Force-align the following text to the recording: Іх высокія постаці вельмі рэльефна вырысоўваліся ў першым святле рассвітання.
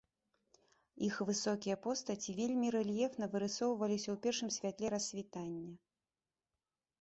Іх 1.07 1.15
высокія 1.27 1.75
постаці 1.85 2.35
вельмі 2.39 2.71
рэльефна 2.77 3.25
вырысоўваліся 3.35 4.09
ў 4.15 4.23
першым 4.25 4.49
святле 4.57 4.87
рассвітання. 4.97 5.71